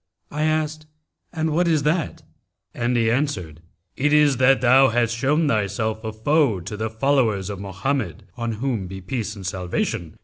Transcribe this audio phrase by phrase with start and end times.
[0.31, 0.87] I asked
[1.31, 2.23] 'And what is that?';
[2.73, 3.61] and he answered,
[3.95, 8.53] 'It is that thou hast shown thyself a foe to the followers of Mohammed (on
[8.53, 10.17] whom be peace and salvation!)